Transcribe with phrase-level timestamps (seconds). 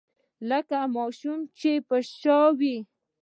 [0.49, 2.77] لکه ماشوم چې يې په شا وي.